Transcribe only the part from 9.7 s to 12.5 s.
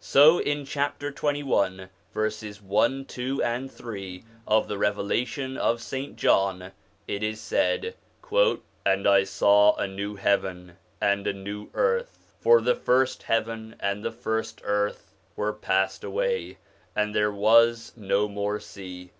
a new heaven and a new earth: